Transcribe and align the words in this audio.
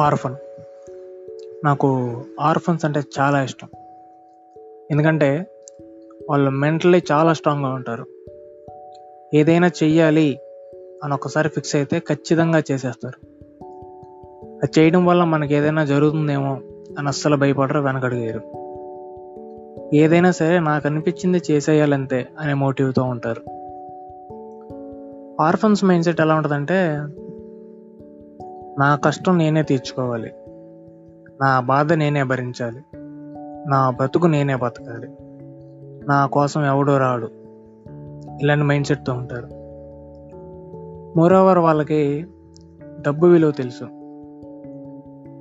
Orphan. 0.00 0.34
నాకు 1.64 2.20
orphans 2.40 2.84
అంటే 2.84 3.02
చాలా 3.20 3.42
ఇష్టం. 3.42 3.68
ఎందుకంటే 4.90 5.46
వాళ్ళు 6.30 6.50
మెంటలీ 6.50 7.02
చాలా 7.12 7.32
స్ట్రాంగ్గా 7.32 7.74
ఉంటారు. 7.74 8.06
ఏదైనా 9.34 9.66
చెయ్యాలి 9.66 10.38
అని 11.04 11.14
ఒకసారి 11.14 11.48
ఫిక్స్ 11.48 11.76
అయితే 11.76 11.98
ఖచ్చితంగా 11.98 12.62
చేసేస్తారు. 12.72 13.26
అది 14.62 14.80
చేయడం 14.80 15.06
వల్ల 15.06 15.24
మనకి 15.24 15.54
ఏదైనా 15.54 15.84
జరుగుతుందేమో 15.84 16.60
అని 16.98 17.08
అస్సలు 17.08 17.36
భయపడరు 17.36 17.80
వెనకడిగేరు 17.80 18.40
ఏదైనా 19.94 20.30
సరే 20.30 20.60
నాకు 20.60 20.88
అనిపించింది 20.88 21.42
చేసేయాలంతే 21.50 22.28
అనే 22.38 22.54
మోటివ్తో 22.54 23.02
ఉంటారు. 23.02 23.56
ఆర్ఫన్స్ 25.42 25.84
మైండ్ 25.84 26.04
సెట్ 26.04 26.20
ఎలా 26.20 26.34
ఉంటుందంటే 26.34 27.02
నా 28.78 28.96
కష్టం 28.96 29.38
నేనే 29.38 29.62
తీర్చుకోవాలి. 29.62 30.32
నా 31.42 31.60
బాధ 31.60 31.92
నేనే 31.92 32.22
భరించాలి. 32.22 32.80
నా 33.68 33.90
బ్రతుకు 33.90 34.26
నేనే 34.26 34.54
బతకాలి. 34.54 35.08
నా 36.08 36.26
కోసం 36.26 36.64
ఎవడో 36.64 36.98
రాడు. 36.98 37.28
ఇలాంటి 38.42 38.64
మైండ్ 38.64 38.86
సెట్తో 38.86 39.12
ఉంటారు. 39.12 39.46
మోరోవర్ 41.18 41.58
వాళ్ళకి 41.58 42.26
డబ్బు 43.00 43.26
విలువ 43.26 43.50
తెలుసు. 43.50 43.84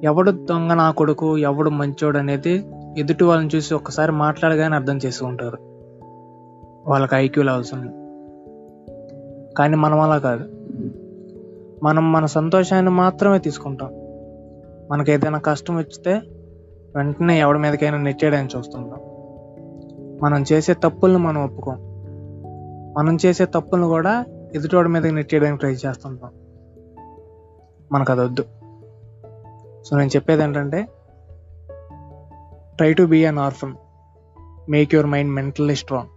ఎవడు 0.03 0.31
దొంగ 0.31 0.73
నా 0.73 0.91
కొడుకు 0.91 1.37
ఎవడు 1.37 1.69
మంచోడు 1.69 2.17
అనేది 2.17 2.69
ఎదుటి 2.97 3.23
వాళ్ళని 3.23 3.49
చూసి 3.55 3.73
ఒక్కసారి 3.73 4.11
మాట్లాడగానే 4.11 4.75
అర్థం 4.75 4.97
చేసుకుంటారు 4.97 5.57
వాళ్ళకి 6.89 7.15
ఐక్యూ 7.15 7.43
లెవెల్స్ 7.43 7.73
ఉన్నాయి. 7.73 7.95
కానీ 9.53 9.75
మనం 9.75 9.99
అలా 9.99 10.17
కాదు. 10.17 10.54
మనం 11.83 12.11
మన 12.11 12.25
సంతోషాన్ని 12.25 12.91
మాత్రమే 12.91 13.39
తీసుకుంటాం. 13.39 13.89
మనకి 14.91 15.11
ఏదైనా 15.11 15.39
కష్టం 15.39 15.77
వచ్చితే 15.77 16.21
వెంటనే 16.95 17.39
ఎవడి 17.39 17.59
మీదకైనా 17.59 17.97
నెట్టేయడానికి 17.97 18.57
చూస్తుంటాం. 18.57 18.99
మనం 20.23 20.45
చేసే 20.51 20.73
తప్పులను 20.73 21.17
మనం 21.17 21.45
ఒప్పుకోం. 21.45 21.75
మనం 22.97 23.17
చేసే 23.25 23.45
తప్పులను 23.45 23.87
కూడా 23.87 24.25
ఎదుటివాడి 24.53 24.89
మీదకి 24.89 25.11
నెట్టేయడానికి 25.11 25.59
ట్రై 25.59 25.71
చేస్తుంటాం. 25.71 26.31
మనకు 27.91 28.11
అది 28.11 28.21
వద్దు 28.21 28.43
సో 29.85 29.97
నేను 29.97 30.09
చెప్పేది 30.09 30.43
ఏంటంటే 30.43 30.87
try 32.77 32.93
to 32.93 33.03
be 33.03 33.25
an 33.25 33.37
orphan 33.37 33.73
make 34.69 34.95
your 34.95 35.07
mind 35.07 35.31
mentally 35.31 35.75
strong 35.75 36.09